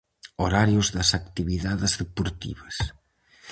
[0.43, 2.75] Horarios das actividades deportivas.